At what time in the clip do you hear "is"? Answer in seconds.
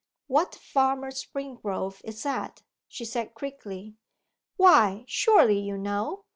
2.03-2.23